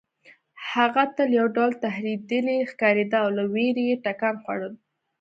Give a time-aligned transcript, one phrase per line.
[0.73, 4.73] هغه تل یو ډول ترهېدلې ښکارېده او له وېرې یې ټکان خوړل